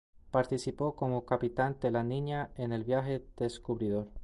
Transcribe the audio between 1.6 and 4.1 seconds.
de La Niña en el viaje descubridor.